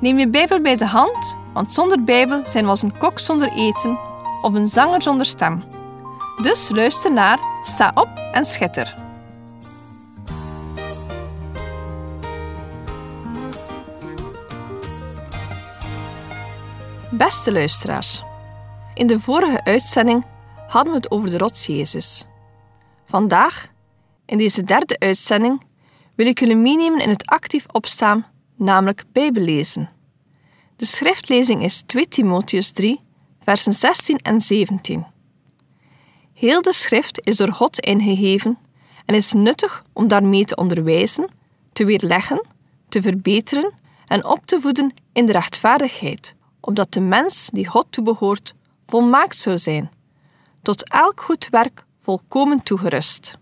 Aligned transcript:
Neem 0.00 0.18
je 0.18 0.28
Bijbel 0.28 0.60
bij 0.60 0.76
de 0.76 0.86
hand, 0.86 1.36
want 1.52 1.72
zonder 1.72 2.04
Bijbel 2.04 2.46
zijn 2.46 2.64
we 2.64 2.70
als 2.70 2.82
een 2.82 2.98
kok 2.98 3.18
zonder 3.18 3.52
eten 3.52 3.98
of 4.42 4.54
een 4.54 4.66
zanger 4.66 5.02
zonder 5.02 5.26
stem. 5.26 5.64
Dus 6.42 6.70
luister 6.70 7.12
naar, 7.12 7.38
sta 7.62 7.92
op 7.94 8.08
en 8.32 8.44
schitter. 8.44 8.96
Beste 17.10 17.52
luisteraars, 17.52 18.22
in 18.94 19.06
de 19.06 19.20
vorige 19.20 19.64
uitzending 19.64 20.24
hadden 20.68 20.92
we 20.92 20.98
het 20.98 21.10
over 21.10 21.30
de 21.30 21.38
rots 21.38 21.66
Jezus. 21.66 22.26
Vandaag, 23.06 23.66
in 24.26 24.38
deze 24.38 24.62
derde 24.62 24.98
uitzending, 24.98 25.62
wil 26.14 26.26
ik 26.26 26.40
jullie 26.40 26.56
meenemen 26.56 27.00
in 27.00 27.08
het 27.08 27.26
actief 27.26 27.66
opstaan, 27.72 28.26
namelijk 28.60 29.04
Bijbellezen. 29.12 29.88
De 30.76 30.86
schriftlezing 30.86 31.62
is 31.62 31.82
2 31.86 32.08
Timotheus 32.08 32.70
3, 32.70 33.00
versen 33.40 33.72
16 33.72 34.18
en 34.18 34.40
17. 34.40 35.06
Heel 36.34 36.62
de 36.62 36.72
schrift 36.72 37.26
is 37.26 37.36
door 37.36 37.52
God 37.52 37.78
ingegeven 37.78 38.58
en 39.06 39.14
is 39.14 39.32
nuttig 39.32 39.82
om 39.92 40.08
daarmee 40.08 40.44
te 40.44 40.56
onderwijzen, 40.56 41.28
te 41.72 41.84
weerleggen, 41.84 42.46
te 42.88 43.02
verbeteren 43.02 43.72
en 44.06 44.24
op 44.24 44.46
te 44.46 44.60
voeden 44.60 44.94
in 45.12 45.26
de 45.26 45.32
rechtvaardigheid, 45.32 46.34
opdat 46.60 46.92
de 46.92 47.00
mens 47.00 47.50
die 47.52 47.66
God 47.66 47.86
toebehoort 47.90 48.54
volmaakt 48.86 49.36
zou 49.36 49.58
zijn, 49.58 49.90
tot 50.62 50.88
elk 50.88 51.20
goed 51.20 51.48
werk 51.50 51.84
volkomen 51.98 52.62
toegerust. 52.62 53.38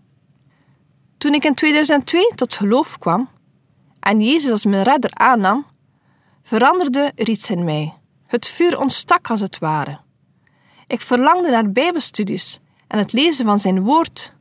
Toen 1.17 1.33
ik 1.33 1.43
in 1.43 1.53
2002 1.53 2.31
tot 2.35 2.53
geloof 2.53 2.97
kwam 2.97 3.29
en 4.09 4.21
Jezus 4.21 4.51
als 4.51 4.65
mijn 4.65 4.83
redder 4.83 5.11
aannam, 5.13 5.65
veranderde 6.41 7.11
er 7.15 7.29
iets 7.29 7.49
in 7.49 7.63
mij. 7.63 7.93
Het 8.25 8.47
vuur 8.47 8.79
ontstak 8.79 9.29
als 9.29 9.39
het 9.39 9.59
ware. 9.59 9.99
Ik 10.87 11.01
verlangde 11.01 11.49
naar 11.49 11.71
Bijbelstudies 11.71 12.59
en 12.87 12.97
het 12.97 13.13
lezen 13.13 13.45
van 13.45 13.57
zijn 13.57 13.83
woord. 13.83 14.33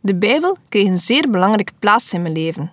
De 0.00 0.14
Bijbel 0.14 0.56
kreeg 0.68 0.86
een 0.86 0.98
zeer 0.98 1.30
belangrijke 1.30 1.72
plaats 1.78 2.12
in 2.12 2.22
mijn 2.22 2.34
leven. 2.34 2.72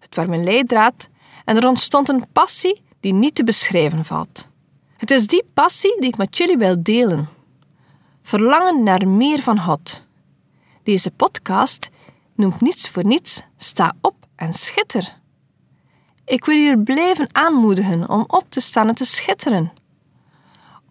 Het 0.00 0.14
was 0.14 0.26
mijn 0.26 0.44
leidraad 0.44 1.08
en 1.44 1.56
er 1.56 1.68
ontstond 1.68 2.08
een 2.08 2.24
passie 2.32 2.82
die 3.00 3.12
niet 3.12 3.34
te 3.34 3.44
beschrijven 3.44 4.04
valt. 4.04 4.48
Het 4.96 5.10
is 5.10 5.26
die 5.26 5.44
passie 5.54 6.00
die 6.00 6.08
ik 6.08 6.16
met 6.16 6.36
jullie 6.36 6.56
wil 6.56 6.82
delen. 6.82 7.28
Verlangen 8.22 8.82
naar 8.82 9.08
meer 9.08 9.42
van 9.42 9.60
God. 9.60 10.06
Deze 10.82 11.10
podcast 11.10 11.90
noemt 12.34 12.60
niets 12.60 12.90
voor 12.90 13.06
niets: 13.06 13.42
sta 13.56 13.92
op 14.00 14.23
en 14.36 14.52
schitter. 14.52 15.18
Ik 16.24 16.44
wil 16.44 16.56
jullie 16.56 16.82
blijven 16.82 17.28
aanmoedigen 17.32 18.08
om 18.08 18.24
op 18.26 18.44
te 18.48 18.60
staan 18.60 18.88
en 18.88 18.94
te 18.94 19.04
schitteren. 19.04 19.72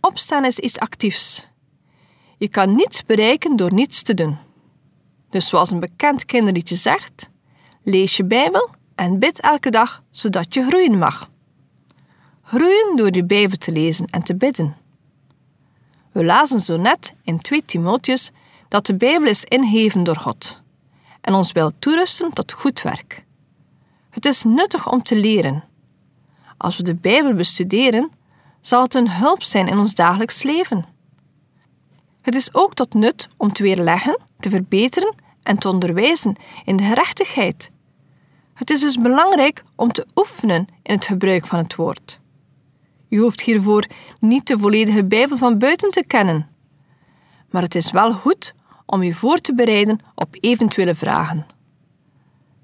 Opstaan 0.02 0.46
is 0.46 0.60
iets 0.60 0.80
actiefs. 0.80 1.50
Je 2.38 2.50
kan 2.50 2.76
niets 2.76 3.06
bereiken 3.06 3.56
door 3.56 3.74
niets 3.74 4.04
te 4.04 4.14
doen. 4.14 4.38
Dus 5.30 5.50
zoals 5.50 5.72
een 5.72 5.80
bekend 5.80 6.26
kinderliedje 6.26 6.76
zegt, 6.76 7.30
lees 7.84 8.18
je 8.18 8.26
Bijbel 8.26 8.70
en 8.96 9.20
bid 9.20 9.40
elke 9.40 9.70
dag 9.70 10.04
zodat 10.12 10.54
je 10.54 10.64
groeien 10.64 10.98
mag. 10.98 11.30
Groeien 12.42 12.96
door 12.96 13.12
de 13.12 13.26
Bijbel 13.26 13.58
te 13.58 13.72
lezen 13.72 14.06
en 14.06 14.24
te 14.24 14.36
bidden. 14.36 14.76
We 16.12 16.24
lazen 16.24 16.60
zo 16.60 16.78
net 16.78 17.14
in 17.24 17.40
2 17.40 17.62
Timotheus 17.62 18.32
dat 18.68 18.86
de 18.86 18.96
Bijbel 18.96 19.28
is 19.28 19.44
ingeven 19.44 20.04
door 20.04 20.18
God 20.18 20.62
en 21.24 21.34
ons 21.34 21.52
wil 21.52 21.72
toerusten 21.80 22.34
tot 22.34 22.52
goed 22.52 22.82
werk. 22.82 23.26
Het 24.14 24.26
is 24.26 24.44
nuttig 24.44 24.92
om 24.92 25.04
te 25.04 25.16
leren. 25.16 25.64
Als 26.58 26.78
we 26.78 26.84
de 26.84 26.96
Bijbel 26.96 27.34
bestuderen, 27.34 28.12
zal 28.62 28.82
het 28.82 28.94
een 28.94 29.12
hulp 29.12 29.44
zijn 29.44 29.68
in 29.68 29.78
ons 29.78 29.96
dagelijks 29.96 30.44
leven. 30.44 30.86
Het 32.22 32.36
is 32.36 32.54
ook 32.54 32.74
tot 32.74 32.94
nut 32.94 33.28
om 33.38 33.54
te 33.54 33.64
weerleggen, 33.64 34.20
te 34.40 34.50
verbeteren 34.50 35.16
en 35.44 35.58
te 35.58 35.70
onderwijzen 35.70 36.36
in 36.66 36.78
de 36.78 36.84
gerechtigheid. 36.84 37.72
Het 38.54 38.70
is 38.70 38.82
dus 38.82 38.98
belangrijk 38.98 39.64
om 39.76 39.92
te 39.92 40.06
oefenen 40.16 40.68
in 40.84 40.96
het 40.96 41.06
gebruik 41.06 41.48
van 41.48 41.60
het 41.60 41.76
woord. 41.76 42.20
Je 43.08 43.20
hoeft 43.20 43.42
hiervoor 43.42 43.86
niet 44.20 44.48
de 44.48 44.60
volledige 44.60 45.04
Bijbel 45.04 45.38
van 45.38 45.58
buiten 45.58 45.92
te 45.92 46.04
kennen. 46.08 46.48
Maar 47.50 47.62
het 47.62 47.76
is 47.76 47.92
wel 47.92 48.14
goed 48.14 48.54
om 48.86 49.04
je 49.04 49.14
voor 49.14 49.38
te 49.38 49.54
bereiden 49.54 50.00
op 50.16 50.36
eventuele 50.40 50.96
vragen. 50.96 51.46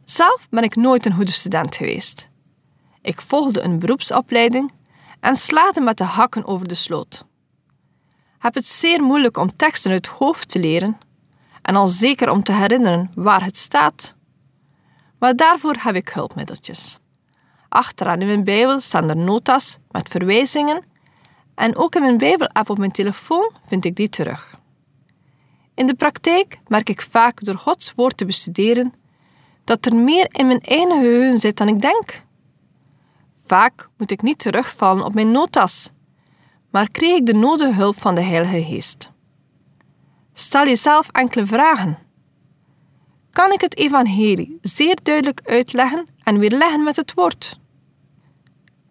Zelf 0.10 0.48
ben 0.50 0.64
ik 0.64 0.76
nooit 0.76 1.06
een 1.06 1.14
goede 1.14 1.32
student 1.32 1.76
geweest. 1.76 2.30
Ik 3.02 3.22
volgde 3.22 3.62
een 3.62 3.80
beroepsopleiding 3.80 4.72
en 5.20 5.36
slaagde 5.36 5.82
met 5.82 5.98
de 5.98 6.04
hakken 6.04 6.46
over 6.46 6.68
de 6.68 6.76
sloot. 6.76 7.26
Heb 8.38 8.54
het 8.54 8.68
zeer 8.68 9.04
moeilijk 9.04 9.38
om 9.38 9.56
teksten 9.56 9.92
uit 9.92 10.06
het 10.06 10.16
hoofd 10.16 10.50
te 10.50 10.60
leren 10.60 10.98
en 11.62 11.76
al 11.76 11.88
zeker 11.88 12.30
om 12.30 12.44
te 12.44 12.52
herinneren 12.52 13.12
waar 13.16 13.44
het 13.44 13.58
staat. 13.58 14.16
Maar 15.20 15.36
daarvoor 15.36 15.76
heb 15.80 15.96
ik 15.96 16.10
hulpmiddeltjes. 16.10 17.00
Achteraan 17.68 18.22
in 18.22 18.28
mijn 18.28 18.44
Bijbel 18.44 18.80
staan 18.80 19.10
er 19.10 19.18
notas 19.18 19.78
met 19.92 20.10
verwijzingen 20.10 20.84
en 21.56 21.76
ook 21.76 21.96
in 21.96 22.02
mijn 22.02 22.18
Bijbel-app 22.18 22.70
op 22.70 22.78
mijn 22.78 22.92
telefoon 22.92 23.52
vind 23.68 23.86
ik 23.86 23.96
die 23.96 24.10
terug. 24.10 24.60
In 25.74 25.88
de 25.88 25.96
praktijk 25.96 26.60
merk 26.68 26.90
ik 26.90 27.02
vaak 27.02 27.44
door 27.44 27.58
Gods 27.58 27.94
woord 27.96 28.18
te 28.18 28.26
bestuderen 28.26 28.94
dat 29.70 29.86
er 29.86 29.96
meer 29.96 30.28
in 30.32 30.48
mijn 30.48 30.62
eigen 30.62 30.92
geheugen 30.92 31.40
zit 31.40 31.58
dan 31.58 31.68
ik 31.68 31.82
denk. 31.82 32.24
Vaak 33.46 33.90
moet 33.98 34.12
ik 34.12 34.22
niet 34.22 34.40
terugvallen 34.40 35.06
op 35.06 35.14
mijn 35.14 35.32
notas, 35.32 35.92
maar 36.72 36.90
kreeg 36.92 37.18
ik 37.18 37.26
de 37.26 37.34
nodige 37.34 37.74
hulp 37.74 38.00
van 38.02 38.16
de 38.16 38.22
Heilige 38.22 38.64
Geest. 38.64 39.12
Stel 40.34 40.66
jezelf 40.66 41.10
enkele 41.10 41.46
vragen. 41.46 41.98
Kan 43.32 43.52
ik 43.52 43.62
het 43.62 43.78
evangelie 43.78 44.58
zeer 44.62 44.98
duidelijk 45.04 45.42
uitleggen 45.44 46.08
en 46.24 46.40
weerleggen 46.40 46.84
met 46.84 46.96
het 46.96 47.14
woord? 47.14 47.60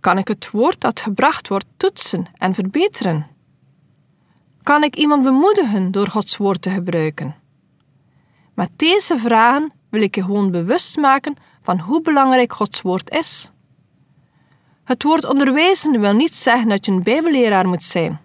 Kan 0.01 0.19
ik 0.19 0.29
het 0.29 0.51
woord 0.51 0.81
dat 0.81 1.01
gebracht 1.01 1.49
wordt 1.49 1.67
toetsen 1.77 2.27
en 2.35 2.55
verbeteren? 2.55 3.27
Kan 4.63 4.83
ik 4.83 4.97
iemand 4.97 5.23
bemoedigen 5.23 5.91
door 5.91 6.07
Gods 6.07 6.37
woord 6.37 6.63
te 6.63 6.71
gebruiken? 6.71 7.37
Met 8.55 8.71
deze 8.77 9.19
vragen 9.19 9.73
wil 9.91 10.03
ik 10.03 10.15
je 10.15 10.23
gewoon 10.23 10.51
bewust 10.51 10.97
maken 10.97 11.37
van 11.63 11.81
hoe 11.81 12.03
belangrijk 12.03 12.53
Gods 12.53 12.83
woord 12.83 13.11
is. 13.11 13.51
Het 14.85 15.03
woord 15.03 15.25
onderwijzen 15.25 16.01
wil 16.01 16.13
niet 16.13 16.35
zeggen 16.35 16.69
dat 16.69 16.87
je 16.87 16.93
een 16.93 17.03
Bijbelleraar 17.03 17.69
moet 17.69 17.85
zijn, 17.85 18.21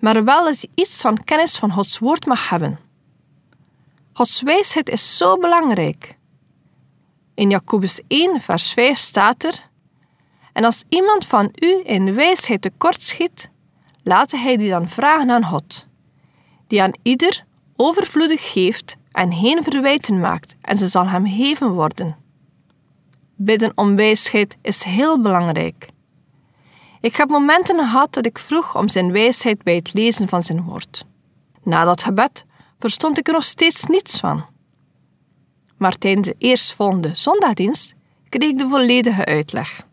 maar 0.00 0.24
wel 0.24 0.44
dat 0.44 0.60
je 0.60 0.68
iets 0.74 1.00
van 1.00 1.24
kennis 1.24 1.58
van 1.58 1.72
Gods 1.72 1.98
woord 1.98 2.26
mag 2.26 2.48
hebben. 2.48 2.78
Gods 4.12 4.42
wijsheid 4.42 4.88
is 4.88 5.16
zo 5.16 5.36
belangrijk. 5.36 6.16
In 7.34 7.50
Jacobus 7.50 8.00
1, 8.08 8.40
vers 8.40 8.72
5 8.72 8.98
staat 8.98 9.44
er: 9.44 9.68
En 10.52 10.64
als 10.64 10.84
iemand 10.88 11.26
van 11.26 11.52
u 11.60 11.80
in 11.84 12.14
wijsheid 12.14 12.62
tekortschiet, 12.62 13.50
laat 14.02 14.30
hij 14.30 14.56
die 14.56 14.70
dan 14.70 14.88
vragen 14.88 15.30
aan 15.30 15.44
God, 15.44 15.86
die 16.66 16.82
aan 16.82 16.92
ieder 17.02 17.44
overvloedig 17.76 18.52
geeft 18.52 18.96
en 19.18 19.32
geen 19.32 19.62
verwijten 19.62 20.20
maakt, 20.20 20.56
en 20.60 20.76
ze 20.76 20.86
zal 20.86 21.08
hem 21.08 21.26
geven 21.26 21.72
worden. 21.72 22.16
Bidden 23.36 23.72
om 23.74 23.96
wijsheid 23.96 24.56
is 24.62 24.82
heel 24.82 25.20
belangrijk. 25.20 25.88
Ik 27.00 27.16
heb 27.16 27.28
momenten 27.28 27.78
gehad 27.78 28.14
dat 28.14 28.26
ik 28.26 28.38
vroeg 28.38 28.76
om 28.76 28.88
zijn 28.88 29.12
wijsheid 29.12 29.62
bij 29.62 29.74
het 29.74 29.92
lezen 29.92 30.28
van 30.28 30.42
zijn 30.42 30.62
woord. 30.62 31.04
Na 31.62 31.84
dat 31.84 32.02
gebed 32.02 32.44
verstond 32.78 33.18
ik 33.18 33.26
er 33.26 33.32
nog 33.32 33.42
steeds 33.42 33.84
niets 33.84 34.20
van. 34.20 34.44
Maar 35.76 35.98
tijdens 35.98 36.26
de 36.26 36.34
eerstvolgende 36.38 37.14
zondagdienst 37.14 37.94
kreeg 38.28 38.50
ik 38.50 38.58
de 38.58 38.68
volledige 38.68 39.24
uitleg. 39.24 39.86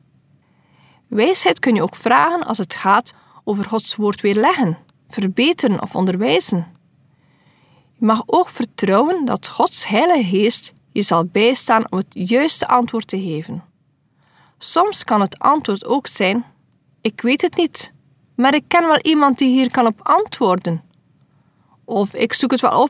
Wijsheid 1.07 1.59
kun 1.59 1.75
je 1.75 1.81
ook 1.81 1.95
vragen 1.95 2.45
als 2.45 2.57
het 2.57 2.75
gaat 2.75 3.13
over 3.43 3.65
Gods 3.65 3.95
woord 3.95 4.21
weerleggen, 4.21 4.77
verbeteren 5.09 5.81
of 5.81 5.95
onderwijzen. 5.95 6.74
Mag 8.05 8.23
ook 8.25 8.49
vertrouwen 8.49 9.25
dat 9.25 9.47
Gods 9.47 9.87
Heilige 9.87 10.23
Geest 10.23 10.73
je 10.91 11.01
zal 11.01 11.25
bijstaan 11.25 11.91
om 11.91 11.97
het 11.97 12.07
juiste 12.09 12.67
antwoord 12.67 13.07
te 13.07 13.21
geven. 13.21 13.63
Soms 14.57 15.03
kan 15.03 15.21
het 15.21 15.39
antwoord 15.39 15.85
ook 15.85 16.07
zijn: 16.07 16.45
Ik 17.01 17.21
weet 17.21 17.41
het 17.41 17.55
niet, 17.55 17.93
maar 18.35 18.55
ik 18.55 18.63
ken 18.67 18.87
wel 18.87 18.99
iemand 18.99 19.37
die 19.37 19.49
hier 19.49 19.71
kan 19.71 19.85
op 19.85 19.99
antwoorden. 20.01 20.83
Of 21.85 22.13
ik 22.13 22.33
zoek 22.33 22.51
het 22.51 22.61
wel 22.61 22.81
op 22.81 22.89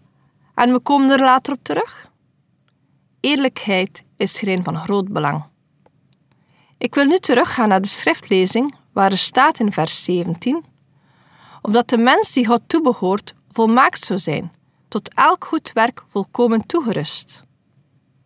en 0.56 0.72
we 0.72 0.80
komen 0.80 1.10
er 1.10 1.20
later 1.20 1.54
op 1.54 1.64
terug. 1.64 2.12
Eerlijkheid 3.20 4.04
is 4.16 4.40
hierin 4.40 4.64
van 4.64 4.78
groot 4.78 5.08
belang. 5.08 5.44
Ik 6.78 6.96
wil 6.96 7.06
nu 7.06 7.18
teruggaan 7.18 7.70
naar 7.70 7.82
de 7.82 7.88
schriftlezing 7.88 8.76
waar 8.94 9.12
er 9.12 9.18
staat 9.18 9.60
in 9.60 9.72
vers 9.72 10.04
17: 10.04 10.66
Opdat 11.62 11.90
de 11.90 11.98
mens 11.98 12.32
die 12.32 12.46
God 12.46 12.62
toebehoort 12.68 13.34
volmaakt 13.50 14.06
zou 14.06 14.20
zijn, 14.20 14.52
tot 14.88 15.14
elk 15.14 15.46
goed 15.46 15.72
werk 15.74 16.04
volkomen 16.08 16.66
toegerust. 16.66 17.44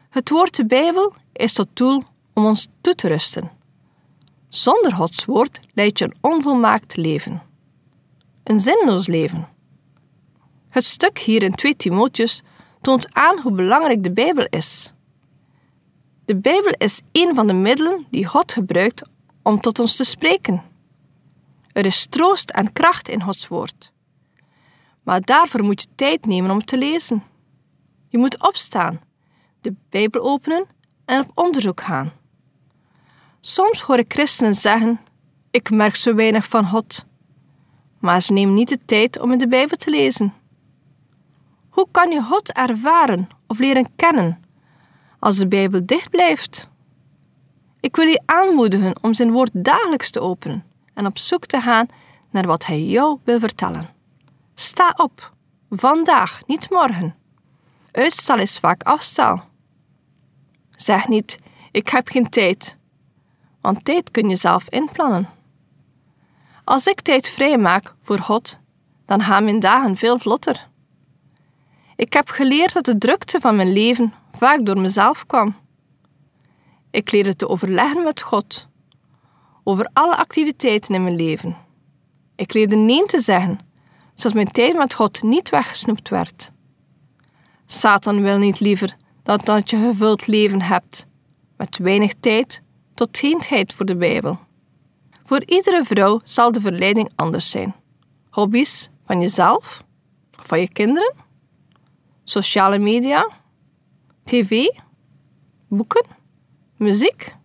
Het 0.10 0.30
woord 0.30 0.56
de 0.56 0.66
Bijbel 0.66 1.14
is 1.34 1.54
tot 1.54 1.68
doel 1.74 2.04
om 2.34 2.46
ons 2.46 2.68
toe 2.82 2.96
te 2.96 3.08
rusten. 3.08 3.52
Zonder 4.50 4.94
Gods 4.94 5.26
woord 5.26 5.60
leidt 5.74 6.00
je 6.00 6.06
een 6.06 6.16
onvolmaakt 6.22 6.96
leven. 6.96 7.42
Een 8.44 8.60
zinloos 8.60 9.08
leven. 9.08 9.48
Het 10.70 10.86
stuk 10.86 11.20
hier 11.20 11.44
in 11.44 11.56
2 11.56 11.76
Timotheus 11.76 12.42
toont 12.82 13.14
aan 13.14 13.40
hoe 13.40 13.52
belangrijk 13.52 14.04
de 14.04 14.12
Bijbel 14.12 14.46
is. 14.50 14.94
De 16.26 16.36
Bijbel 16.36 16.74
is 16.78 17.02
een 17.12 17.36
van 17.36 17.48
de 17.48 17.54
middelen 17.54 18.06
die 18.10 18.26
God 18.26 18.52
gebruikt 18.52 19.02
om 19.44 19.60
tot 19.60 19.80
ons 19.80 19.96
te 19.96 20.04
spreken. 20.04 20.64
Er 21.72 21.86
is 21.86 22.06
troost 22.06 22.50
en 22.50 22.74
kracht 22.74 23.10
in 23.10 23.24
Gods 23.24 23.48
woord. 23.48 23.92
Maar 25.10 25.22
daarvoor 25.22 25.64
moet 25.64 25.82
je 25.82 25.88
tijd 25.96 26.26
nemen 26.26 26.52
om 26.52 26.66
te 26.66 26.78
lezen. 26.78 27.24
Je 28.08 28.18
moet 28.18 28.48
opstaan, 28.48 29.02
de 29.62 29.74
Bijbel 29.90 30.22
openen 30.22 30.66
en 31.06 31.22
op 31.22 31.32
onderzoek 31.34 31.82
gaan. 31.82 32.12
Soms 33.40 33.82
hoor 33.82 33.98
ik 33.98 34.14
christenen 34.14 34.54
zeggen: 34.54 35.00
Ik 35.52 35.70
merk 35.70 35.96
zo 35.96 36.16
weinig 36.16 36.46
van 36.46 36.66
God. 36.66 37.06
Maar 38.00 38.22
ze 38.22 38.34
nemen 38.34 38.54
niet 38.54 38.70
de 38.70 38.80
tijd 38.86 39.20
om 39.20 39.32
in 39.32 39.38
de 39.38 39.48
Bijbel 39.48 39.78
te 39.78 39.90
lezen. 39.90 40.34
Hoe 41.70 41.88
kan 41.92 42.12
je 42.12 42.22
God 42.22 42.52
ervaren 42.52 43.28
of 43.48 43.60
leren 43.60 43.96
kennen 43.96 44.40
als 45.20 45.38
de 45.38 45.48
Bijbel 45.48 45.86
dicht 45.86 46.10
blijft? 46.10 46.70
Ik 47.80 47.96
wil 47.96 48.08
je 48.08 48.22
aanmoedigen 48.26 49.04
om 49.04 49.14
zijn 49.14 49.32
woord 49.32 49.52
dagelijks 49.54 50.12
te 50.12 50.20
openen 50.20 50.64
en 50.94 51.06
op 51.06 51.18
zoek 51.18 51.46
te 51.46 51.62
gaan 51.62 51.88
naar 52.30 52.48
wat 52.48 52.66
hij 52.66 52.84
jou 52.84 53.20
wil 53.24 53.40
vertellen. 53.40 53.98
Sta 54.60 54.94
op. 54.98 55.34
Vandaag, 55.70 56.42
niet 56.46 56.70
morgen. 56.70 57.16
Uitstel 57.92 58.38
is 58.38 58.60
vaak 58.60 58.84
afstel. 58.84 59.42
Zeg 60.76 61.08
niet: 61.08 61.40
Ik 61.72 61.90
heb 61.90 62.08
geen 62.08 62.30
tijd. 62.30 62.78
Want 63.62 63.86
tijd 63.86 64.12
kun 64.12 64.30
je 64.30 64.36
zelf 64.36 64.70
inplannen. 64.70 65.30
Als 66.64 66.88
ik 66.88 67.02
tijd 67.02 67.30
vrijmaak 67.30 67.96
voor 68.02 68.20
God, 68.20 68.60
dan 69.06 69.22
gaan 69.22 69.44
mijn 69.44 69.60
dagen 69.60 69.96
veel 69.96 70.20
vlotter. 70.20 70.68
Ik 71.96 72.14
heb 72.14 72.30
geleerd 72.30 72.74
dat 72.74 72.86
de 72.86 72.98
drukte 72.98 73.40
van 73.40 73.56
mijn 73.56 73.74
leven 73.74 74.14
vaak 74.32 74.66
door 74.66 74.80
mezelf 74.80 75.26
kwam. 75.26 75.56
Ik 76.92 77.12
leerde 77.12 77.36
te 77.36 77.48
overleggen 77.48 78.04
met 78.04 78.22
God 78.22 78.68
over 79.64 79.90
alle 79.94 80.16
activiteiten 80.16 80.96
in 80.96 81.04
mijn 81.04 81.16
leven. 81.16 81.56
Ik 82.36 82.54
leerde 82.54 82.76
nee 82.76 83.06
te 83.06 83.20
zeggen, 83.20 83.69
zodat 84.20 84.34
mijn 84.34 84.52
tijd 84.52 84.78
met 84.78 84.94
God 84.94 85.24
niet 85.24 85.50
weggesnoept 85.50 86.10
werd. 86.10 86.52
Satan 87.66 88.22
wil 88.22 88.38
niet 88.38 88.60
liever 88.60 88.96
dat, 89.24 89.46
dat 89.46 89.70
je 89.70 89.78
gevuld 89.78 90.28
leven 90.28 90.62
hebt, 90.62 91.08
met 91.58 91.78
weinig 91.78 92.14
tijd 92.20 92.62
tot 92.94 93.18
geen 93.18 93.38
tijd 93.38 93.74
voor 93.74 93.86
de 93.86 93.96
Bijbel. 93.96 94.40
Voor 95.24 95.44
iedere 95.46 95.84
vrouw 95.84 96.20
zal 96.24 96.52
de 96.52 96.62
verleiding 96.62 97.10
anders 97.16 97.50
zijn. 97.50 97.76
Hobby's 98.30 98.90
van 99.06 99.22
jezelf 99.22 99.84
van 100.32 100.60
je 100.60 100.70
kinderen, 100.70 101.14
sociale 102.24 102.78
media, 102.78 103.30
tv, 104.24 104.68
boeken, 105.68 106.06
muziek. 106.78 107.36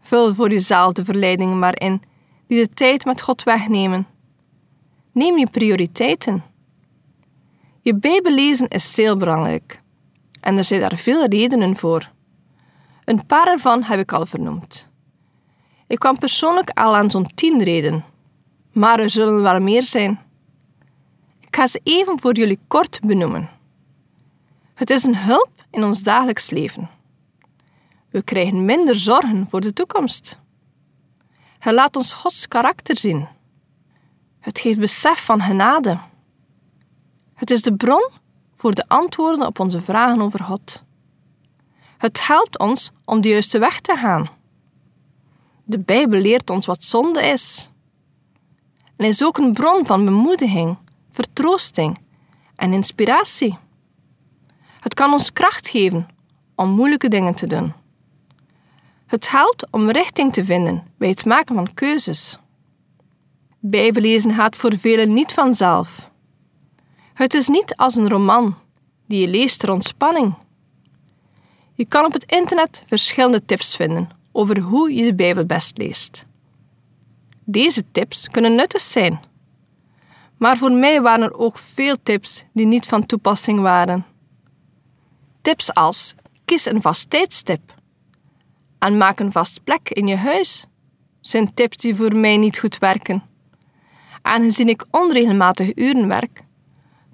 Vul 0.00 0.34
voor 0.34 0.50
jezelf 0.50 0.92
de 0.92 1.04
verleidingen 1.04 1.58
maar 1.58 1.80
in 1.80 2.02
die 2.46 2.64
de 2.64 2.74
tijd 2.74 3.04
met 3.04 3.22
God 3.22 3.42
wegnemen. 3.42 4.06
Neem 5.12 5.38
je 5.38 5.50
prioriteiten. 5.50 6.42
Je 7.80 7.94
Bijbel 7.94 8.32
lezen 8.32 8.68
is 8.68 8.94
zeer 8.94 9.16
belangrijk 9.16 9.82
en 10.42 10.56
er 10.56 10.64
zijn 10.64 10.80
daar 10.80 10.96
veel 10.96 11.26
redenen 11.26 11.76
voor. 11.76 12.10
Een 13.04 13.26
paar 13.26 13.46
ervan 13.46 13.82
heb 13.82 13.98
ik 13.98 14.12
al 14.12 14.26
vernoemd. 14.26 14.90
Ik 15.86 15.98
kwam 15.98 16.18
persoonlijk 16.18 16.70
al 16.70 16.96
aan 16.96 17.10
zo'n 17.10 17.34
tien 17.34 17.62
redenen, 17.62 18.04
maar 18.72 18.98
er 18.98 19.10
zullen 19.10 19.42
wel 19.42 19.60
meer 19.60 19.82
zijn. 19.82 20.20
Ik 21.40 21.56
ga 21.56 21.66
ze 21.66 21.80
even 21.82 22.20
voor 22.20 22.34
jullie 22.34 22.58
kort 22.66 23.00
benoemen. 23.00 23.48
Het 24.74 24.90
is 24.90 25.04
een 25.04 25.16
hulp 25.16 25.50
in 25.70 25.84
ons 25.84 26.02
dagelijks 26.02 26.50
leven. 26.50 26.88
We 28.10 28.22
krijgen 28.22 28.64
minder 28.64 28.94
zorgen 28.94 29.48
voor 29.48 29.60
de 29.60 29.72
toekomst. 29.72 30.38
Het 31.58 31.74
laat 31.74 31.96
ons 31.96 32.12
Gods 32.12 32.48
karakter 32.48 32.96
zien. 32.96 33.26
Het 34.42 34.58
geeft 34.58 34.78
besef 34.78 35.24
van 35.24 35.40
genade. 35.40 35.98
Het 37.34 37.50
is 37.50 37.62
de 37.62 37.74
bron 37.74 38.10
voor 38.54 38.74
de 38.74 38.84
antwoorden 38.88 39.46
op 39.46 39.60
onze 39.60 39.80
vragen 39.80 40.20
over 40.20 40.44
God. 40.44 40.84
Het 41.98 42.26
helpt 42.26 42.58
ons 42.58 42.90
om 43.04 43.20
de 43.20 43.28
juiste 43.28 43.58
weg 43.58 43.80
te 43.80 43.96
gaan. 43.96 44.28
De 45.64 45.78
Bijbel 45.78 46.20
leert 46.20 46.50
ons 46.50 46.66
wat 46.66 46.84
zonde 46.84 47.22
is. 47.22 47.70
En 48.96 49.06
is 49.06 49.24
ook 49.24 49.38
een 49.38 49.52
bron 49.52 49.86
van 49.86 50.04
bemoediging, 50.04 50.76
vertroosting 51.10 51.98
en 52.56 52.72
inspiratie. 52.72 53.58
Het 54.80 54.94
kan 54.94 55.12
ons 55.12 55.32
kracht 55.32 55.68
geven 55.68 56.08
om 56.54 56.70
moeilijke 56.70 57.08
dingen 57.08 57.34
te 57.34 57.46
doen. 57.46 57.72
Het 59.06 59.30
helpt 59.30 59.66
om 59.70 59.90
richting 59.90 60.32
te 60.32 60.44
vinden 60.44 60.86
bij 60.96 61.08
het 61.08 61.24
maken 61.24 61.54
van 61.54 61.74
keuzes. 61.74 62.38
Bijbellezen 63.64 64.34
gaat 64.34 64.56
voor 64.56 64.78
velen 64.78 65.12
niet 65.12 65.32
vanzelf. 65.32 66.10
Het 67.14 67.34
is 67.34 67.48
niet 67.48 67.76
als 67.76 67.96
een 67.96 68.08
roman 68.08 68.54
die 69.06 69.20
je 69.20 69.28
leest 69.28 69.60
ter 69.60 69.72
ontspanning. 69.72 70.34
Je 71.74 71.84
kan 71.84 72.04
op 72.04 72.12
het 72.12 72.24
internet 72.24 72.82
verschillende 72.86 73.44
tips 73.44 73.76
vinden 73.76 74.08
over 74.32 74.58
hoe 74.58 74.94
je 74.94 75.02
de 75.04 75.14
Bijbel 75.14 75.46
best 75.46 75.78
leest. 75.78 76.26
Deze 77.44 77.84
tips 77.92 78.28
kunnen 78.28 78.54
nuttig 78.54 78.80
zijn. 78.80 79.20
Maar 80.36 80.56
voor 80.56 80.72
mij 80.72 81.02
waren 81.02 81.24
er 81.24 81.38
ook 81.38 81.58
veel 81.58 81.96
tips 82.02 82.44
die 82.52 82.66
niet 82.66 82.86
van 82.86 83.06
toepassing 83.06 83.60
waren. 83.60 84.06
Tips 85.42 85.74
als 85.74 86.14
kies 86.44 86.66
een 86.66 86.82
vast 86.82 87.10
tijdstip 87.10 87.74
en 88.78 88.96
maak 88.96 89.20
een 89.20 89.32
vast 89.32 89.64
plek 89.64 89.90
in 89.90 90.06
je 90.06 90.16
huis 90.16 90.66
zijn 91.20 91.54
tips 91.54 91.76
die 91.76 91.94
voor 91.94 92.16
mij 92.16 92.36
niet 92.36 92.58
goed 92.58 92.78
werken. 92.78 93.30
Aangezien 94.22 94.68
ik 94.68 94.84
onregelmatig 94.90 95.76
uren 95.76 96.08
werk, 96.08 96.44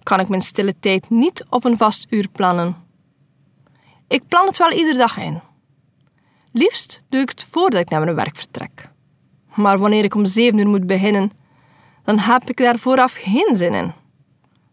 kan 0.02 0.20
ik 0.20 0.28
mijn 0.28 0.40
stille 0.40 0.74
tijd 0.80 1.10
niet 1.10 1.44
op 1.50 1.64
een 1.64 1.76
vast 1.76 2.06
uur 2.10 2.28
plannen. 2.28 2.76
Ik 4.08 4.28
plan 4.28 4.46
het 4.46 4.58
wel 4.58 4.72
iedere 4.72 4.98
dag 4.98 5.16
in. 5.16 5.40
Liefst 6.52 7.02
doe 7.08 7.20
ik 7.20 7.28
het 7.28 7.44
voordat 7.44 7.80
ik 7.80 7.90
naar 7.90 8.04
mijn 8.04 8.16
werk 8.16 8.36
vertrek. 8.36 8.90
Maar 9.54 9.78
wanneer 9.78 10.04
ik 10.04 10.14
om 10.14 10.26
zeven 10.26 10.58
uur 10.58 10.68
moet 10.68 10.86
beginnen, 10.86 11.30
dan 12.04 12.18
heb 12.18 12.50
ik 12.50 12.56
daar 12.56 12.78
vooraf 12.78 13.12
geen 13.12 13.56
zin 13.56 13.74
in. 13.74 13.92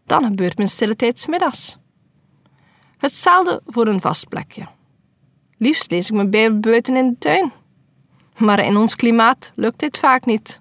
Dan 0.06 0.24
gebeurt 0.24 0.56
mijn 0.56 0.68
stille 0.68 0.96
tijd 0.96 1.18
smiddags. 1.18 1.78
Hetzelfde 2.98 3.60
voor 3.66 3.86
een 3.86 4.00
vast 4.00 4.28
plekje. 4.28 4.66
Liefst 5.58 5.90
lees 5.90 6.08
ik 6.08 6.14
mijn 6.14 6.30
Bijbel 6.30 6.60
buiten 6.60 6.96
in 6.96 7.08
de 7.08 7.18
tuin. 7.18 7.52
Maar 8.36 8.64
in 8.64 8.76
ons 8.76 8.96
klimaat 8.96 9.52
lukt 9.54 9.78
dit 9.78 9.98
vaak 9.98 10.26
niet. 10.26 10.60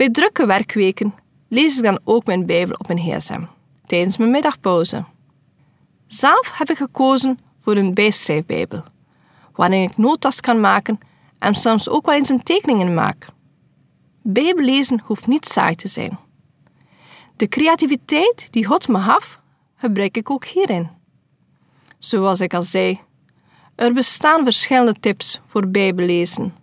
Bij 0.00 0.10
drukke 0.10 0.46
werkweken 0.46 1.14
lees 1.48 1.76
ik 1.76 1.84
dan 1.84 2.00
ook 2.04 2.26
mijn 2.26 2.46
Bijbel 2.46 2.76
op 2.78 2.86
mijn 2.88 2.98
gsm, 2.98 3.42
tijdens 3.86 4.16
mijn 4.16 4.30
middagpauze. 4.30 5.04
Zelf 6.06 6.58
heb 6.58 6.70
ik 6.70 6.76
gekozen 6.76 7.38
voor 7.58 7.76
een 7.76 7.94
bijschrijfbijbel, 7.94 8.82
waarin 9.52 9.82
ik 9.82 9.96
notas 9.96 10.40
kan 10.40 10.60
maken 10.60 10.98
en 11.38 11.54
soms 11.54 11.88
ook 11.88 12.06
wel 12.06 12.14
eens 12.14 12.28
een 12.28 12.42
tekening 12.42 12.80
in 12.80 12.94
maak. 12.94 13.26
Bijbellezen 14.22 15.02
hoeft 15.04 15.26
niet 15.26 15.46
saai 15.46 15.74
te 15.74 15.88
zijn. 15.88 16.18
De 17.36 17.48
creativiteit 17.48 18.48
die 18.50 18.64
God 18.66 18.88
me 18.88 18.98
gaf, 18.98 19.40
gebruik 19.76 20.16
ik 20.16 20.30
ook 20.30 20.44
hierin. 20.44 20.88
Zoals 21.98 22.40
ik 22.40 22.54
al 22.54 22.62
zei, 22.62 23.00
er 23.74 23.92
bestaan 23.92 24.44
verschillende 24.44 24.94
tips 25.00 25.40
voor 25.44 25.68
bijbellezen. 25.68 26.54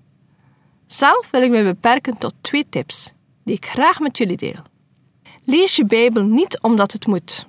Zelf 0.87 1.29
wil 1.31 1.41
ik 1.41 1.51
me 1.51 1.63
beperken 1.63 2.17
tot 2.17 2.33
twee 2.41 2.65
tips, 2.69 3.15
die 3.47 3.55
ik 3.55 3.65
graag 3.65 3.99
met 3.99 4.17
jullie 4.17 4.37
deel. 4.37 4.61
Lees 5.43 5.75
je 5.75 5.85
Bijbel 5.85 6.23
niet 6.23 6.61
omdat 6.61 6.91
het 6.91 7.07
moet. 7.07 7.47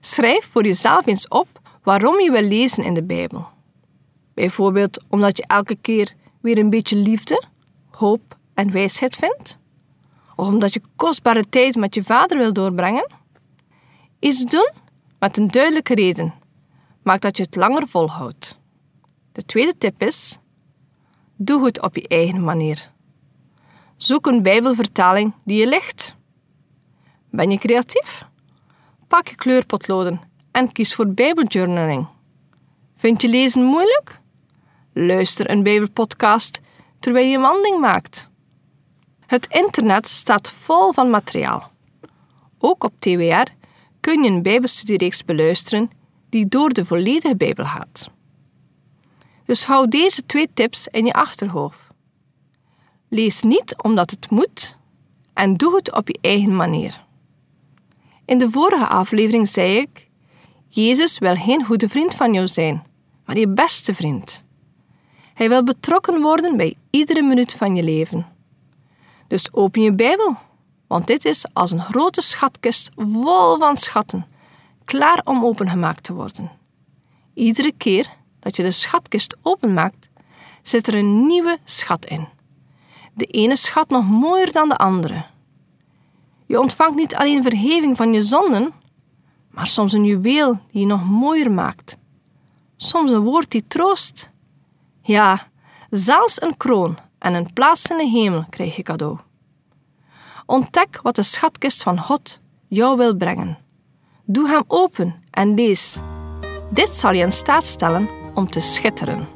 Schrijf 0.00 0.48
voor 0.50 0.64
jezelf 0.64 1.06
eens 1.06 1.28
op 1.28 1.60
waarom 1.82 2.20
je 2.20 2.30
wil 2.30 2.42
lezen 2.42 2.84
in 2.84 2.94
de 2.94 3.02
Bijbel. 3.02 3.46
Bijvoorbeeld 4.34 5.04
omdat 5.08 5.36
je 5.36 5.44
elke 5.46 5.76
keer 5.76 6.14
weer 6.40 6.58
een 6.58 6.70
beetje 6.70 6.96
liefde, 6.96 7.44
hoop 7.90 8.36
en 8.54 8.72
wijsheid 8.72 9.16
vindt? 9.16 9.58
Of 10.36 10.46
omdat 10.46 10.74
je 10.74 10.80
kostbare 10.96 11.48
tijd 11.48 11.76
met 11.76 11.94
je 11.94 12.02
vader 12.02 12.38
wil 12.38 12.52
doorbrengen? 12.52 13.10
Iets 14.18 14.44
doen 14.44 14.70
met 15.18 15.36
een 15.36 15.48
duidelijke 15.48 15.94
reden 15.94 16.34
maakt 17.02 17.22
dat 17.22 17.36
je 17.36 17.42
het 17.42 17.56
langer 17.56 17.88
volhoudt. 17.88 18.58
De 19.32 19.42
tweede 19.42 19.78
tip 19.78 20.02
is: 20.02 20.38
doe 21.36 21.64
het 21.64 21.82
op 21.82 21.96
je 21.96 22.08
eigen 22.08 22.44
manier. 22.44 22.92
Zoek 24.02 24.26
een 24.26 24.42
Bijbelvertaling 24.42 25.34
die 25.44 25.58
je 25.58 25.66
ligt. 25.66 26.16
Ben 27.30 27.50
je 27.50 27.58
creatief? 27.58 28.24
Pak 29.08 29.28
je 29.28 29.34
kleurpotloden 29.34 30.20
en 30.50 30.72
kies 30.72 30.94
voor 30.94 31.08
Bijbeljournaling. 31.08 32.06
Vind 32.96 33.22
je 33.22 33.28
lezen 33.28 33.62
moeilijk? 33.62 34.20
Luister 34.92 35.50
een 35.50 35.62
Bijbelpodcast 35.62 36.60
terwijl 36.98 37.26
je 37.26 37.36
een 37.36 37.42
wandeling 37.42 37.80
maakt. 37.80 38.30
Het 39.26 39.46
internet 39.46 40.08
staat 40.08 40.50
vol 40.50 40.92
van 40.92 41.10
materiaal. 41.10 41.72
Ook 42.58 42.84
op 42.84 42.92
TWR 42.98 43.50
kun 44.00 44.22
je 44.22 44.30
een 44.30 44.42
Bijbelstudiereeks 44.42 45.24
beluisteren 45.24 45.90
die 46.28 46.48
door 46.48 46.68
de 46.68 46.84
volledige 46.84 47.36
Bijbel 47.36 47.64
gaat. 47.64 48.10
Dus 49.44 49.64
hou 49.64 49.88
deze 49.88 50.26
twee 50.26 50.48
tips 50.54 50.88
in 50.88 51.04
je 51.04 51.12
achterhoofd. 51.12 51.91
Lees 53.14 53.42
niet 53.42 53.82
omdat 53.82 54.10
het 54.10 54.30
moet 54.30 54.76
en 55.32 55.56
doe 55.56 55.74
het 55.74 55.92
op 55.92 56.08
je 56.08 56.18
eigen 56.20 56.56
manier. 56.56 57.04
In 58.24 58.38
de 58.38 58.50
vorige 58.50 58.86
aflevering 58.86 59.48
zei 59.48 59.76
ik: 59.76 60.08
Jezus 60.68 61.18
wil 61.18 61.36
geen 61.36 61.64
goede 61.64 61.88
vriend 61.88 62.14
van 62.14 62.32
jou 62.32 62.48
zijn, 62.48 62.84
maar 63.24 63.38
je 63.38 63.48
beste 63.48 63.94
vriend. 63.94 64.44
Hij 65.34 65.48
wil 65.48 65.64
betrokken 65.64 66.20
worden 66.20 66.56
bij 66.56 66.76
iedere 66.90 67.22
minuut 67.22 67.52
van 67.52 67.76
je 67.76 67.82
leven. 67.82 68.26
Dus 69.26 69.52
open 69.52 69.82
je 69.82 69.92
Bijbel, 69.92 70.36
want 70.86 71.06
dit 71.06 71.24
is 71.24 71.44
als 71.52 71.70
een 71.70 71.82
grote 71.82 72.20
schatkist 72.20 72.90
vol 72.96 73.58
van 73.58 73.76
schatten, 73.76 74.26
klaar 74.84 75.20
om 75.24 75.44
opengemaakt 75.44 76.04
te 76.04 76.12
worden. 76.12 76.50
Iedere 77.34 77.72
keer 77.76 78.06
dat 78.38 78.56
je 78.56 78.62
de 78.62 78.70
schatkist 78.70 79.36
openmaakt, 79.42 80.08
zit 80.62 80.86
er 80.86 80.94
een 80.94 81.26
nieuwe 81.26 81.58
schat 81.64 82.06
in. 82.06 82.28
De 83.14 83.26
ene 83.26 83.56
schat 83.56 83.88
nog 83.88 84.08
mooier 84.08 84.52
dan 84.52 84.68
de 84.68 84.76
andere. 84.76 85.24
Je 86.46 86.60
ontvangt 86.60 86.96
niet 86.96 87.14
alleen 87.14 87.42
vergeving 87.42 87.96
van 87.96 88.12
je 88.12 88.22
zonden, 88.22 88.72
maar 89.50 89.66
soms 89.66 89.92
een 89.92 90.04
juweel 90.04 90.60
die 90.70 90.80
je 90.80 90.86
nog 90.86 91.04
mooier 91.04 91.50
maakt. 91.50 91.96
Soms 92.76 93.10
een 93.10 93.22
woord 93.22 93.50
die 93.50 93.66
troost. 93.66 94.30
Ja, 95.02 95.48
zelfs 95.90 96.42
een 96.42 96.56
kroon 96.56 96.98
en 97.18 97.34
een 97.34 97.52
plaats 97.52 97.90
in 97.90 97.96
de 97.96 98.08
hemel 98.08 98.44
krijg 98.50 98.76
je 98.76 98.82
cadeau. 98.82 99.18
Ontdek 100.46 101.00
wat 101.02 101.16
de 101.16 101.22
schatkist 101.22 101.82
van 101.82 101.98
God 101.98 102.40
jou 102.68 102.96
wil 102.96 103.16
brengen. 103.16 103.58
Doe 104.24 104.48
hem 104.48 104.64
open 104.66 105.14
en 105.30 105.54
lees. 105.54 105.98
Dit 106.70 106.88
zal 106.88 107.12
je 107.12 107.22
in 107.22 107.32
staat 107.32 107.64
stellen 107.64 108.08
om 108.34 108.50
te 108.50 108.60
schitteren. 108.60 109.28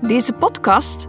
Deze 0.00 0.32
podcast 0.32 1.08